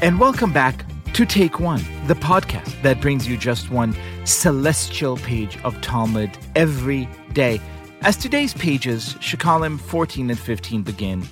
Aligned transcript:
and 0.00 0.20
welcome 0.20 0.52
back 0.52 0.84
to 1.12 1.26
Take 1.26 1.58
One, 1.58 1.82
the 2.06 2.14
podcast 2.14 2.80
that 2.82 3.00
brings 3.00 3.26
you 3.26 3.36
just 3.36 3.70
one 3.70 3.96
celestial 4.24 5.16
page 5.16 5.58
of 5.64 5.80
Talmud 5.80 6.30
every 6.54 7.08
day. 7.32 7.60
As 8.02 8.16
today's 8.16 8.54
pages, 8.54 9.14
Shekalim 9.14 9.80
14 9.80 10.30
and 10.30 10.38
15 10.38 10.82
begin, 10.82 11.26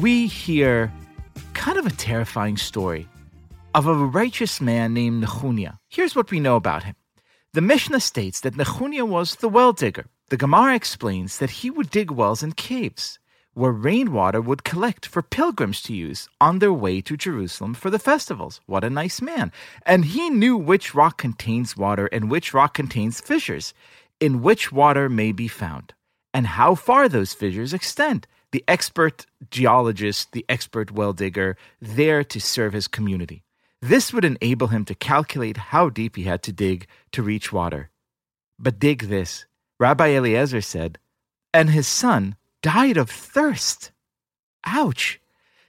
we 0.00 0.26
hear 0.28 0.90
kind 1.52 1.76
of 1.76 1.84
a 1.84 1.90
terrifying 1.90 2.56
story 2.56 3.06
of 3.74 3.86
a 3.86 3.94
righteous 3.94 4.62
man 4.62 4.94
named 4.94 5.22
Nechunia. 5.22 5.76
Here's 5.90 6.16
what 6.16 6.30
we 6.30 6.40
know 6.40 6.56
about 6.56 6.84
him. 6.84 6.94
The 7.52 7.60
Mishnah 7.60 8.00
states 8.00 8.40
that 8.40 8.54
Nechunia 8.54 9.06
was 9.06 9.36
the 9.36 9.48
well 9.48 9.74
digger. 9.74 10.06
The 10.30 10.38
Gemara 10.38 10.74
explains 10.74 11.36
that 11.38 11.50
he 11.50 11.70
would 11.70 11.90
dig 11.90 12.10
wells 12.10 12.42
in 12.42 12.52
caves 12.52 13.18
where 13.56 13.72
rainwater 13.72 14.38
would 14.38 14.64
collect 14.64 15.06
for 15.06 15.22
pilgrims 15.22 15.80
to 15.80 15.94
use 15.94 16.28
on 16.42 16.58
their 16.58 16.74
way 16.74 17.00
to 17.00 17.16
Jerusalem 17.16 17.72
for 17.72 17.88
the 17.88 17.98
festivals. 17.98 18.60
What 18.66 18.84
a 18.84 18.90
nice 18.90 19.22
man. 19.22 19.50
And 19.86 20.04
he 20.04 20.28
knew 20.28 20.58
which 20.58 20.94
rock 20.94 21.16
contains 21.16 21.74
water 21.74 22.06
and 22.12 22.30
which 22.30 22.52
rock 22.52 22.74
contains 22.74 23.18
fissures, 23.18 23.72
in 24.20 24.42
which 24.42 24.72
water 24.72 25.08
may 25.08 25.32
be 25.32 25.48
found, 25.48 25.94
and 26.34 26.46
how 26.46 26.74
far 26.74 27.08
those 27.08 27.32
fissures 27.32 27.72
extend. 27.72 28.26
The 28.52 28.62
expert 28.68 29.24
geologist, 29.50 30.32
the 30.32 30.44
expert 30.50 30.92
well 30.92 31.14
digger, 31.14 31.56
there 31.80 32.22
to 32.24 32.38
serve 32.38 32.74
his 32.74 32.86
community. 32.86 33.42
This 33.80 34.12
would 34.12 34.26
enable 34.26 34.66
him 34.66 34.84
to 34.84 34.94
calculate 34.94 35.56
how 35.56 35.88
deep 35.88 36.16
he 36.16 36.24
had 36.24 36.42
to 36.42 36.52
dig 36.52 36.86
to 37.12 37.22
reach 37.22 37.54
water. 37.54 37.88
But 38.58 38.78
dig 38.78 39.04
this 39.04 39.46
Rabbi 39.80 40.08
Eliezer 40.08 40.60
said, 40.60 40.98
and 41.54 41.70
his 41.70 41.86
son 41.86 42.36
died 42.62 42.96
of 42.96 43.10
thirst. 43.10 43.92
Ouch. 44.64 45.20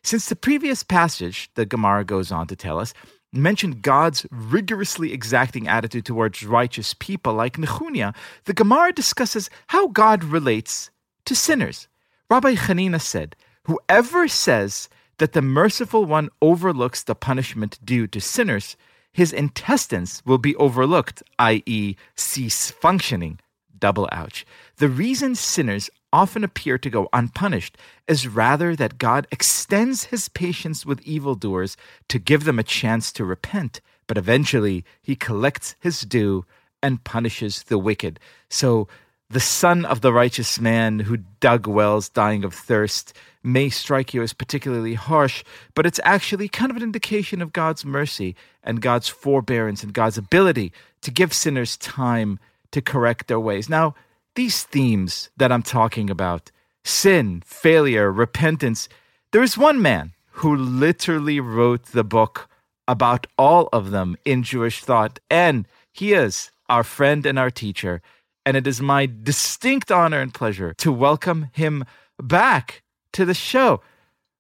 Since 0.04 0.30
the 0.30 0.36
previous 0.36 0.84
passage, 0.84 1.50
the 1.56 1.66
Gemara 1.66 2.06
goes 2.06 2.32
on 2.32 2.48
to 2.48 2.56
tell 2.56 2.80
us, 2.80 2.94
mentioned 3.34 3.82
God's 3.82 4.26
rigorously 4.32 5.14
exacting 5.14 5.68
attitude 5.68 6.06
towards 6.06 6.46
righteous 6.46 6.94
people 6.94 7.34
like 7.34 7.58
Nechunia, 7.58 8.16
the 8.46 8.54
Gemara 8.54 8.94
discusses 8.94 9.50
how 9.68 9.88
God 9.88 10.24
relates 10.24 10.90
to 11.26 11.36
sinners. 11.36 11.88
Rabbi 12.30 12.56
Hanina 12.56 13.02
said, 13.02 13.36
Whoever 13.66 14.28
says 14.28 14.90
that 15.18 15.34
the 15.34 15.42
merciful 15.42 16.06
one 16.06 16.30
overlooks 16.42 17.04
the 17.04 17.16
punishment 17.16 17.80
due 17.84 18.08
to 18.08 18.22
sinners, 18.22 18.78
his 19.12 19.34
intestines 19.34 20.22
will 20.26 20.38
be 20.38 20.56
overlooked, 20.56 21.24
i.e., 21.40 21.96
cease 22.16 22.72
functioning. 22.72 23.40
Double 23.80 24.08
ouch. 24.12 24.46
The 24.78 24.90
reason 24.90 25.36
sinners 25.36 25.90
often 26.14 26.44
appear 26.44 26.78
to 26.78 26.90
go 26.90 27.10
unpunished 27.14 27.78
is 28.08 28.28
rather 28.28 28.76
that 28.76 28.98
God 28.98 29.28
extends 29.32 30.06
his 30.06 30.30
patience 30.30 30.86
with 30.86 31.02
evildoers 31.02 31.76
to 32.08 32.20
give 32.20 32.46
them 32.46 32.60
a 32.60 32.64
chance 32.64 33.12
to 33.14 33.26
repent, 33.26 33.82
but 34.08 34.18
eventually 34.18 34.86
he 35.02 35.16
collects 35.16 35.76
his 35.80 36.02
due 36.02 36.46
and 36.82 37.04
punishes 37.04 37.64
the 37.64 37.78
wicked. 37.78 38.20
So 38.50 38.88
the 39.30 39.40
son 39.42 39.84
of 39.84 40.00
the 40.00 40.14
righteous 40.14 40.60
man 40.60 41.00
who 41.00 41.18
dug 41.42 41.68
wells 41.68 42.08
dying 42.08 42.46
of 42.46 42.54
thirst 42.54 43.14
may 43.44 43.70
strike 43.70 44.14
you 44.14 44.22
as 44.22 44.34
particularly 44.34 44.94
harsh, 44.94 45.44
but 45.74 45.86
it's 45.86 46.00
actually 46.04 46.48
kind 46.48 46.72
of 46.72 46.78
an 46.78 46.84
indication 46.84 47.42
of 47.42 47.54
God's 47.54 47.84
mercy 47.84 48.36
and 48.64 48.82
God's 48.82 49.10
forbearance 49.10 49.84
and 49.84 49.94
God's 49.94 50.18
ability 50.18 50.72
to 51.02 51.12
give 51.12 51.34
sinners 51.34 51.76
time 51.78 52.40
to 52.72 52.82
correct 52.82 53.28
their 53.28 53.40
ways. 53.40 53.70
Now, 53.70 53.96
these 54.36 54.64
themes 54.64 55.30
that 55.38 55.52
I'm 55.52 55.64
talking 55.64 56.10
about 56.10 56.52
sin, 56.84 57.42
failure, 57.46 58.12
repentance 58.12 58.88
there 59.32 59.44
is 59.44 59.58
one 59.58 59.82
man 59.82 60.14
who 60.32 60.56
literally 60.56 61.40
wrote 61.40 61.88
the 61.88 62.04
book 62.04 62.48
about 62.88 63.28
all 63.38 63.68
of 63.74 63.92
them 63.92 64.16
in 64.24 64.42
Jewish 64.42 64.84
thought, 64.84 65.20
and 65.30 65.68
he 65.92 66.14
is 66.14 66.50
our 66.70 66.84
friend 66.84 67.26
and 67.26 67.38
our 67.38 67.52
teacher. 67.52 68.02
And 68.46 68.56
it 68.56 68.66
is 68.66 68.80
my 68.80 69.06
distinct 69.06 69.92
honor 69.92 70.22
and 70.22 70.34
pleasure 70.34 70.74
to 70.78 70.92
welcome 70.92 71.50
him 71.52 71.84
back 72.22 72.82
to 73.12 73.26
the 73.26 73.34
show. 73.34 73.82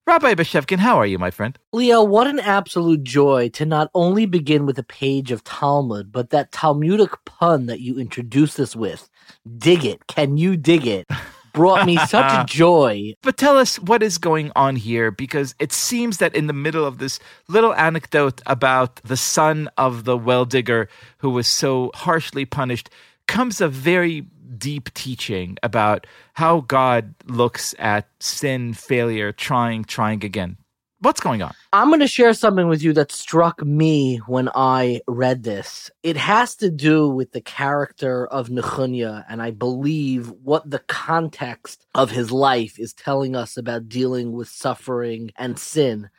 Rabbi 0.07 0.35
Bashevkin, 0.35 0.79
how 0.79 0.95
are 0.97 1.05
you, 1.05 1.19
my 1.19 1.31
friend? 1.31 1.59
Liel, 1.75 2.07
what 2.07 2.27
an 2.27 2.39
absolute 2.39 3.03
joy 3.03 3.49
to 3.49 3.65
not 3.65 3.91
only 3.93 4.25
begin 4.25 4.65
with 4.65 4.79
a 4.79 4.83
page 4.83 5.33
of 5.33 5.43
Talmud, 5.43 6.13
but 6.13 6.29
that 6.29 6.53
Talmudic 6.53 7.11
pun 7.25 7.65
that 7.65 7.81
you 7.81 7.99
introduced 7.99 8.57
us 8.57 8.73
with. 8.73 9.09
Dig 9.57 9.83
it. 9.83 10.07
Can 10.07 10.37
you 10.37 10.55
dig 10.55 10.87
it? 10.87 11.07
Brought 11.53 11.85
me 11.85 11.97
such 12.07 12.49
joy. 12.49 13.15
But 13.21 13.35
tell 13.35 13.57
us 13.57 13.79
what 13.79 14.01
is 14.01 14.17
going 14.17 14.49
on 14.55 14.77
here 14.77 15.11
because 15.11 15.55
it 15.59 15.73
seems 15.73 16.19
that 16.19 16.33
in 16.33 16.47
the 16.47 16.53
middle 16.53 16.85
of 16.85 16.99
this 16.99 17.19
little 17.49 17.73
anecdote 17.73 18.41
about 18.45 19.01
the 19.03 19.17
son 19.17 19.69
of 19.75 20.05
the 20.05 20.17
well 20.17 20.45
digger 20.45 20.87
who 21.17 21.31
was 21.31 21.47
so 21.47 21.91
harshly 21.95 22.45
punished 22.45 22.89
comes 23.27 23.59
a 23.59 23.67
very 23.67 24.25
deep 24.57 24.93
teaching 24.93 25.57
about 25.63 26.07
how 26.33 26.61
God 26.61 27.13
looks 27.25 27.73
at 27.79 28.07
sin, 28.19 28.73
failure, 28.73 29.31
trying, 29.31 29.83
trying 29.83 30.23
again. 30.23 30.57
What's 30.99 31.19
going 31.19 31.43
on? 31.43 31.53
I'm 31.73 31.89
going 31.89 31.99
to 31.99 32.07
share 32.07 32.33
something 32.33 32.67
with 32.67 32.81
you 32.81 32.91
that 32.93 33.11
struck 33.11 33.63
me 33.63 34.17
when 34.25 34.49
I 34.55 35.01
read 35.07 35.43
this. 35.43 35.91
It 36.01 36.17
has 36.17 36.55
to 36.55 36.71
do 36.71 37.07
with 37.07 37.33
the 37.33 37.41
character 37.41 38.25
of 38.25 38.49
Nechunya, 38.49 39.23
and 39.29 39.39
I 39.39 39.51
believe 39.51 40.31
what 40.43 40.67
the 40.67 40.79
context 40.79 41.85
of 41.93 42.09
his 42.09 42.31
life 42.31 42.79
is 42.79 42.93
telling 42.93 43.35
us 43.35 43.57
about 43.57 43.87
dealing 43.87 44.31
with 44.31 44.49
suffering 44.49 45.29
and 45.37 45.59
sin 45.59 46.09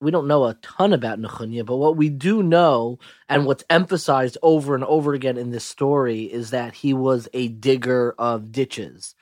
we 0.00 0.10
don't 0.10 0.28
know 0.28 0.44
a 0.44 0.54
ton 0.62 0.92
about 0.92 1.20
Nechunya, 1.20 1.66
but 1.66 1.76
what 1.76 1.96
we 1.96 2.08
do 2.08 2.42
know 2.42 2.98
and 3.28 3.46
what's 3.46 3.64
emphasized 3.68 4.38
over 4.42 4.74
and 4.74 4.84
over 4.84 5.14
again 5.14 5.36
in 5.36 5.50
this 5.50 5.64
story 5.64 6.22
is 6.22 6.50
that 6.50 6.74
he 6.74 6.94
was 6.94 7.28
a 7.32 7.48
digger 7.48 8.14
of 8.18 8.52
ditches. 8.52 9.14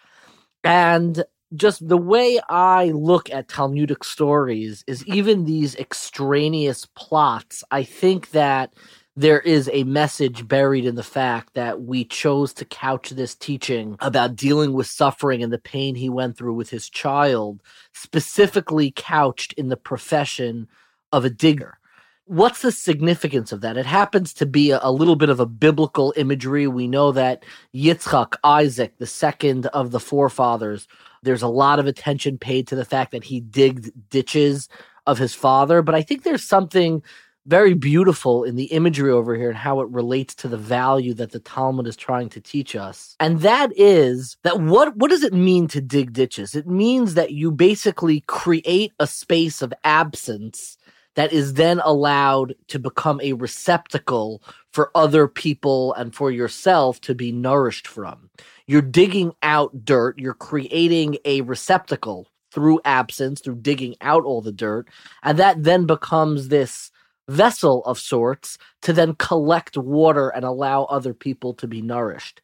And 0.63 1.25
just 1.55 1.87
the 1.87 1.97
way 1.97 2.41
I 2.49 2.87
look 2.87 3.31
at 3.31 3.49
Talmudic 3.49 4.05
stories 4.05 4.85
is 4.87 5.07
even 5.07 5.45
these 5.45 5.77
extraneous 5.77 6.87
plots, 6.95 7.65
I 7.71 7.85
think 7.85 8.31
that 8.33 8.75
there 9.17 9.41
is 9.41 9.71
a 9.73 9.85
message 9.85 10.47
buried 10.47 10.85
in 10.85 10.95
the 10.95 11.03
fact 11.03 11.55
that 11.55 11.83
we 11.83 12.05
chose 12.05 12.53
to 12.53 12.67
couch 12.67 13.11
this 13.11 13.35
teaching 13.35 13.97
about 14.01 14.37
dealing 14.37 14.75
with 14.75 14.87
suffering 14.87 15.43
and 15.43 15.51
the 15.51 15.59
pain 15.59 15.95
he 15.95 16.11
went 16.11 16.37
through 16.37 16.53
with 16.53 16.69
his 16.69 16.91
child, 16.91 17.63
specifically 17.95 18.93
couched 18.95 19.55
in 19.55 19.69
the 19.69 19.77
profession 19.77 20.69
of 21.13 21.25
a 21.25 21.31
digger. 21.31 21.79
What's 22.27 22.61
the 22.61 22.73
significance 22.73 23.53
of 23.53 23.63
that? 23.63 23.79
It 23.79 23.87
happens 23.87 24.35
to 24.35 24.47
be 24.47 24.73
a, 24.73 24.81
a 24.83 24.93
little 24.93 25.17
bit 25.17 25.31
of 25.31 25.41
a 25.41 25.47
biblical 25.47 26.13
imagery. 26.17 26.67
We 26.67 26.87
know 26.87 27.13
that 27.13 27.43
Yitzchak, 27.75 28.35
Isaac, 28.45 28.99
the 28.99 29.07
second 29.07 29.67
of 29.67 29.93
the 29.93 30.01
forefathers, 30.01 30.89
there's 31.23 31.43
a 31.43 31.49
lot 31.49 31.79
of 31.79 31.87
attention 31.87 32.37
paid 32.37 32.67
to 32.67 32.77
the 32.77 32.85
fact 32.85 33.13
that 33.13 33.25
he 33.25 33.41
digged 33.41 33.93
ditches 34.11 34.69
of 35.07 35.19
his 35.19 35.35
father. 35.35 35.83
But 35.83 35.95
I 35.95 36.03
think 36.03 36.23
there's 36.23 36.45
something 36.45 37.03
very 37.47 37.75
beautiful 37.75 38.45
in 38.45 38.57
the 38.57 38.65
imagery 38.65 39.11
over 39.11 39.37
here 39.37 39.49
and 39.49 39.59
how 39.59 39.81
it 39.81 39.89
relates 39.89 40.35
to 40.35 40.49
the 40.49 40.57
value 40.57 41.15
that 41.15 41.31
the 41.31 41.39
Talmud 41.39 41.87
is 41.87 41.97
trying 41.97 42.29
to 42.31 42.41
teach 42.41 42.75
us. 42.75 43.17
And 43.21 43.41
that 43.41 43.73
is 43.77 44.37
that 44.43 44.61
what 44.61 44.97
what 44.97 45.11
does 45.11 45.23
it 45.23 45.33
mean 45.33 45.69
to 45.69 45.81
dig 45.81 46.13
ditches? 46.13 46.55
It 46.55 46.67
means 46.67 47.15
that 47.15 47.33
you 47.33 47.51
basically 47.51 48.21
create 48.27 48.93
a 48.99 49.07
space 49.07 49.63
of 49.63 49.73
absence 49.85 50.77
that 51.15 51.33
is 51.33 51.55
then 51.55 51.81
allowed 51.83 52.55
to 52.69 52.79
become 52.79 53.21
a 53.23 53.33
receptacle 53.33 54.43
for 54.73 54.91
other 54.95 55.27
people 55.27 55.95
and 55.95 56.15
for 56.15 56.31
yourself 56.31 57.01
to 57.01 57.15
be 57.15 57.33
nourished 57.33 57.89
from. 57.89 58.29
You're 58.67 58.83
digging 58.83 59.33
out 59.43 59.85
dirt, 59.85 60.19
you're 60.19 60.35
creating 60.35 61.17
a 61.25 61.41
receptacle 61.43 62.29
through 62.53 62.81
absence, 62.85 63.41
through 63.41 63.57
digging 63.57 63.97
out 64.01 64.25
all 64.25 64.43
the 64.43 64.53
dirt, 64.53 64.89
and 65.23 65.39
that 65.39 65.63
then 65.63 65.87
becomes 65.87 66.49
this 66.49 66.91
vessel 67.29 67.85
of 67.85 67.99
sorts 67.99 68.59
to 68.83 68.93
then 68.93 69.15
collect 69.15 69.77
water 69.77 70.29
and 70.29 70.45
allow 70.45 70.85
other 70.85 71.15
people 71.15 71.55
to 71.55 71.67
be 71.67 71.83
nourished. 71.83 72.41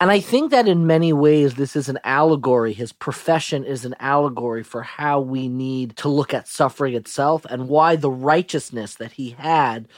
And 0.00 0.12
I 0.12 0.20
think 0.20 0.52
that 0.52 0.68
in 0.68 0.86
many 0.86 1.12
ways, 1.12 1.54
this 1.54 1.74
is 1.74 1.88
an 1.88 1.98
allegory. 2.04 2.72
His 2.72 2.92
profession 2.92 3.64
is 3.64 3.84
an 3.84 3.96
allegory 3.98 4.62
for 4.62 4.82
how 4.82 5.20
we 5.20 5.48
need 5.48 5.96
to 5.96 6.08
look 6.08 6.32
at 6.32 6.46
suffering 6.46 6.94
itself 6.94 7.44
and 7.46 7.68
why 7.68 7.96
the 7.96 8.10
righteousness 8.10 8.94
that 8.94 9.12
he 9.12 9.30
had 9.30 9.88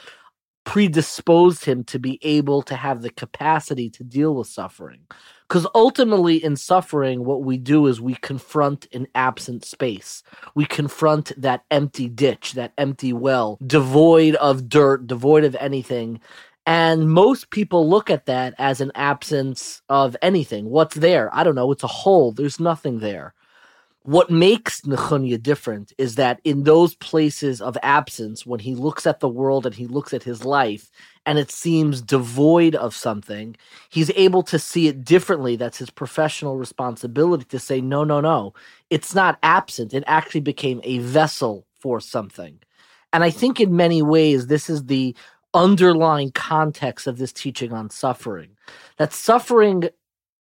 predisposed 0.63 1.65
him 1.65 1.83
to 1.85 1.99
be 1.99 2.19
able 2.21 2.61
to 2.63 2.75
have 2.75 3.01
the 3.01 3.09
capacity 3.09 3.89
to 3.89 4.03
deal 4.03 4.35
with 4.35 4.47
suffering. 4.47 5.01
Because 5.47 5.67
ultimately, 5.75 6.41
in 6.41 6.55
suffering, 6.55 7.25
what 7.25 7.43
we 7.43 7.57
do 7.57 7.87
is 7.87 7.99
we 7.99 8.15
confront 8.15 8.87
an 8.93 9.07
absent 9.15 9.65
space. 9.65 10.23
We 10.55 10.65
confront 10.65 11.33
that 11.41 11.65
empty 11.69 12.07
ditch, 12.07 12.53
that 12.53 12.71
empty 12.77 13.11
well, 13.11 13.57
devoid 13.65 14.35
of 14.35 14.69
dirt, 14.69 15.07
devoid 15.07 15.43
of 15.43 15.55
anything. 15.59 16.21
And 16.65 17.11
most 17.11 17.49
people 17.49 17.89
look 17.89 18.09
at 18.09 18.27
that 18.27 18.53
as 18.57 18.79
an 18.79 18.93
absence 18.95 19.81
of 19.89 20.15
anything. 20.21 20.69
What's 20.69 20.95
there? 20.95 21.29
I 21.35 21.43
don't 21.43 21.55
know. 21.55 21.71
It's 21.71 21.83
a 21.83 21.87
hole. 21.87 22.31
There's 22.31 22.59
nothing 22.59 22.99
there. 22.99 23.33
What 24.03 24.31
makes 24.31 24.81
Nechunya 24.81 25.41
different 25.41 25.93
is 25.99 26.15
that 26.15 26.41
in 26.43 26.63
those 26.63 26.95
places 26.95 27.61
of 27.61 27.77
absence, 27.83 28.47
when 28.47 28.59
he 28.59 28.73
looks 28.73 29.05
at 29.05 29.19
the 29.19 29.29
world 29.29 29.67
and 29.67 29.75
he 29.75 29.85
looks 29.85 30.11
at 30.11 30.23
his 30.23 30.43
life, 30.43 30.89
and 31.27 31.37
it 31.37 31.51
seems 31.51 32.01
devoid 32.01 32.73
of 32.73 32.95
something, 32.95 33.55
he's 33.89 34.09
able 34.15 34.41
to 34.43 34.57
see 34.57 34.87
it 34.87 35.05
differently. 35.05 35.55
That's 35.55 35.77
his 35.77 35.91
professional 35.91 36.57
responsibility 36.57 37.45
to 37.45 37.59
say, 37.59 37.79
no, 37.79 38.03
no, 38.03 38.21
no, 38.21 38.55
it's 38.89 39.13
not 39.13 39.37
absent. 39.43 39.93
It 39.93 40.03
actually 40.07 40.41
became 40.41 40.81
a 40.83 40.97
vessel 40.97 41.67
for 41.79 41.99
something. 41.99 42.59
And 43.13 43.23
I 43.23 43.29
think 43.29 43.59
in 43.59 43.75
many 43.75 44.01
ways, 44.01 44.47
this 44.47 44.67
is 44.67 44.85
the 44.85 45.15
underlying 45.53 46.31
context 46.31 47.05
of 47.05 47.19
this 47.19 47.33
teaching 47.33 47.71
on 47.71 47.91
suffering. 47.91 48.57
That 48.97 49.13
suffering 49.13 49.89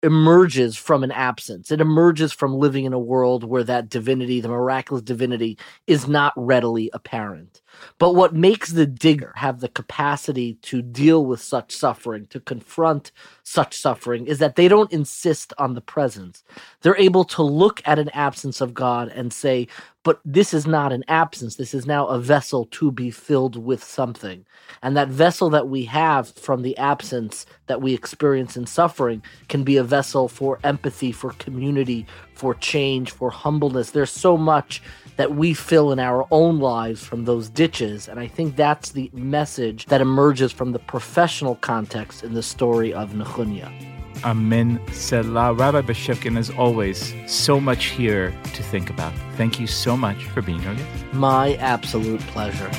emerges 0.02 0.76
from 0.76 1.05
an 1.05 1.12
absence. 1.12 1.70
It 1.70 1.81
emerges 1.81 2.32
from 2.32 2.55
living 2.55 2.85
in 2.85 2.93
a 2.93 2.99
world 2.99 3.44
where 3.44 3.64
that 3.64 3.88
divinity, 3.88 4.41
the 4.41 4.49
miraculous 4.49 5.02
divinity, 5.02 5.58
is 5.87 6.08
not 6.08 6.32
readily 6.37 6.91
apparent. 6.93 7.61
But 7.99 8.14
what 8.14 8.35
makes 8.35 8.70
the 8.70 8.87
digger 8.87 9.32
have 9.37 9.61
the 9.61 9.69
capacity 9.69 10.55
to 10.62 10.82
deal 10.82 11.25
with 11.25 11.41
such 11.41 11.76
suffering, 11.76 12.26
to 12.31 12.41
confront 12.41 13.12
such 13.43 13.76
suffering, 13.76 14.26
is 14.26 14.38
that 14.38 14.56
they 14.56 14.69
don't 14.69 14.93
insist 14.93 15.52
on 15.58 15.75
the 15.75 15.81
presence. 15.81 16.43
They're 16.81 16.97
able 16.97 17.25
to 17.25 17.43
look 17.43 17.82
at 17.85 17.99
an 17.99 18.08
absence 18.11 18.61
of 18.61 18.75
God 18.75 19.08
and 19.08 19.32
say, 19.32 19.69
but 20.02 20.20
this 20.25 20.55
is 20.55 20.67
not 20.67 20.93
an 20.93 21.05
absence. 21.08 21.56
This 21.56 21.75
is 21.75 21.87
now 21.87 22.06
a 22.06 22.19
vessel 22.19 22.67
to 22.73 22.91
be 22.91 23.11
filled 23.11 23.56
with 23.56 23.85
something. 23.85 24.47
And 24.82 24.97
that 24.97 25.08
vessel 25.08 25.50
that 25.50 25.69
we 25.69 25.85
have 25.85 26.29
from 26.31 26.62
the 26.62 26.76
absence 26.79 27.44
that 27.67 27.82
we 27.82 27.93
experience 27.93 28.56
in 28.56 28.67
suffering 28.67 29.23
can 29.49 29.62
be 29.62 29.76
a 29.76 29.85
vessel 29.85 30.29
for 30.29 30.58
empathy, 30.64 31.12
for 31.12 31.32
community, 31.32 32.06
for 32.35 32.55
change, 32.55 33.11
for 33.11 33.31
humbleness. 33.31 33.91
There's 33.91 34.11
so 34.11 34.38
much 34.38 34.82
that 35.17 35.35
we 35.35 35.52
fill 35.52 35.93
in 35.93 35.99
our 35.99 36.26
own 36.31 36.61
lives 36.61 37.05
from 37.05 37.26
those 37.26 37.50
ditches. 37.50 38.08
And 38.08 38.19
I 38.19 38.26
think 38.26 38.56
that's 38.56 38.93
the 38.93 39.11
message 39.12 39.85
that 39.87 40.00
emerges 40.00 40.50
from 40.50 40.73
the 40.73 40.79
professional 40.79 41.56
context 41.56 42.25
in 42.25 42.32
the 42.32 42.43
story 42.43 42.94
of 42.94 43.11
Nechunya. 43.11 44.00
Amen. 44.25 44.81
Selah. 44.93 45.55
Rabbi 45.55 45.81
Bashevkin, 45.82 46.38
as 46.38 46.50
always, 46.50 47.14
so 47.26 47.61
much 47.61 47.87
here 47.87 48.34
to 48.55 48.62
think 48.62 48.90
about. 48.90 49.12
Thank 49.37 49.58
you 49.58 49.67
so 49.67 49.96
much 49.96 50.25
for 50.25 50.43
being 50.43 50.61
guest. 50.61 50.84
My 51.12 51.55
absolute 51.55 52.20
pleasure. 52.20 52.70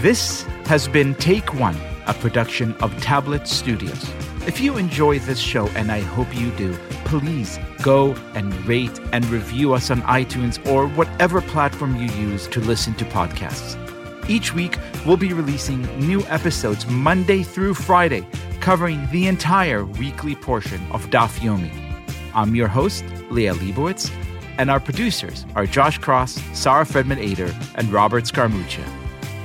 This 0.00 0.42
has 0.66 0.86
been 0.86 1.14
Take 1.16 1.54
One, 1.54 1.76
a 2.06 2.14
production 2.14 2.74
of 2.74 2.96
Tablet 3.00 3.48
Studios. 3.48 4.08
If 4.46 4.60
you 4.60 4.78
enjoy 4.78 5.18
this 5.18 5.38
show, 5.38 5.66
and 5.76 5.90
I 5.90 6.00
hope 6.00 6.34
you 6.34 6.50
do, 6.52 6.72
please 7.04 7.58
go 7.82 8.14
and 8.34 8.54
rate 8.66 8.98
and 9.12 9.24
review 9.26 9.74
us 9.74 9.90
on 9.90 10.02
iTunes 10.02 10.64
or 10.70 10.88
whatever 10.88 11.40
platform 11.40 11.96
you 11.96 12.10
use 12.12 12.46
to 12.48 12.60
listen 12.60 12.94
to 12.94 13.04
podcasts. 13.06 13.87
Each 14.28 14.54
week, 14.54 14.78
we'll 15.06 15.16
be 15.16 15.32
releasing 15.32 15.82
new 16.06 16.22
episodes 16.26 16.86
Monday 16.86 17.42
through 17.42 17.74
Friday, 17.74 18.26
covering 18.60 19.08
the 19.10 19.26
entire 19.26 19.86
weekly 19.86 20.34
portion 20.34 20.80
of 20.92 21.06
Daf 21.06 21.38
Yomi. 21.40 21.70
I'm 22.34 22.54
your 22.54 22.68
host, 22.68 23.04
Liel 23.30 23.54
Leibovitz, 23.54 24.12
and 24.58 24.70
our 24.70 24.80
producers 24.80 25.46
are 25.56 25.66
Josh 25.66 25.96
Cross, 25.96 26.42
Sarah 26.52 26.84
Fredman 26.84 27.16
Ader, 27.16 27.54
and 27.76 27.90
Robert 27.90 28.24
Scaramuccia. 28.24 28.84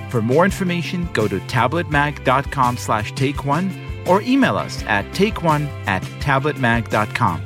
For 0.09 0.21
more 0.21 0.44
information, 0.44 1.07
go 1.13 1.30
to 1.30 1.39
tabletmag.com 1.39 2.77
slash 2.77 3.13
take 3.13 3.45
one 3.45 3.71
or 4.06 4.21
email 4.24 4.57
us 4.57 4.83
at 4.83 5.06
takeone 5.13 5.68
at 5.88 6.03
tabletmag.com. 6.19 7.41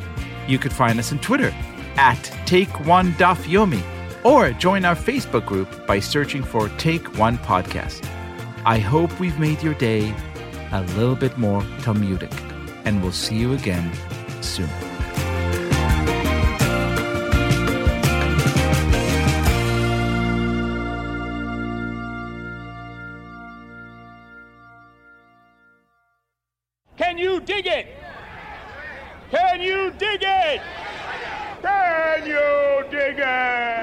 You 0.48 0.57
could 0.57 0.74
find 0.74 0.98
us 0.98 1.12
on 1.12 1.19
Twitter 1.19 1.54
at 1.98 2.18
takeonedafyomi 2.45 3.97
or 4.27 4.51
join 4.51 4.83
our 4.83 4.94
Facebook 4.94 5.45
group 5.45 5.88
by 5.88 6.01
searching 6.01 6.44
for 6.44 6.68
Take 6.77 7.18
One 7.18 7.38
Podcast. 7.38 8.06
I 8.65 8.77
hope 8.77 9.18
we've 9.21 9.39
made 9.39 9.63
your 9.63 9.74
day 9.75 10.13
a 10.74 10.81
little 10.97 11.15
bit 11.15 11.38
more 11.38 11.63
Talmudic, 11.81 12.33
and 12.83 13.01
we'll 13.01 13.13
see 13.13 13.38
you 13.38 13.53
again 13.53 13.89
soon. 14.41 14.68
Can 26.97 27.18
you 27.18 27.39
dig 27.39 27.65
it? 27.65 27.88
Can 29.31 29.62
you 29.62 29.91
dig 29.91 30.21
it? 30.21 30.62
Can 31.62 32.27
you 32.27 32.83
dig 32.91 33.19
it? 33.19 33.76